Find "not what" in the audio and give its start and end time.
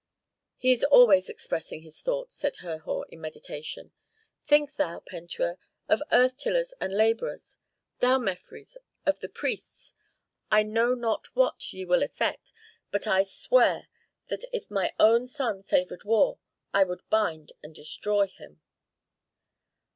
10.95-11.71